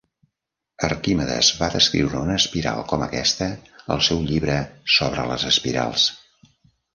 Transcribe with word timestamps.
Arquimedes 0.85 1.49
va 1.59 1.67
descriure 1.73 2.23
una 2.27 2.37
espiral 2.43 2.81
com 2.93 3.03
aquesta 3.07 3.51
al 3.97 4.01
seu 4.09 4.25
llibre 4.31 4.57
"Sobre 4.97 5.27
les 5.33 5.47
espirals". 5.55 6.09